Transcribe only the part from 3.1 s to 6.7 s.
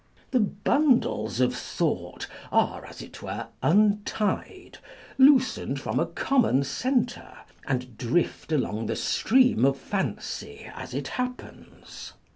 were, untied, loosened from a common